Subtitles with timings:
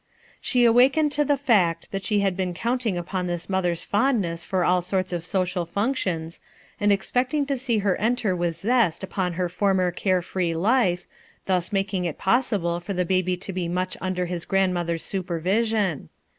[0.41, 4.65] She awakened to the fact that she had been counting upon this mother's fondness for
[4.65, 6.41] all sorts of social functions,
[6.79, 11.05] and expecting to see her enter with zest upon her former care free life,
[11.45, 16.09] thus making it possible for the baby to be much under his grandmother's supervision.